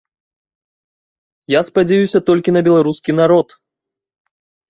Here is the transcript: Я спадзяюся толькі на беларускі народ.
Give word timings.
Я 1.57 1.61
спадзяюся 1.67 2.19
толькі 2.29 2.55
на 2.55 2.61
беларускі 2.67 3.11
народ. 3.21 3.47